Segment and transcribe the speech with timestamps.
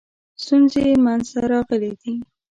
[0.43, 2.13] ستونزې منځته راغلي دي.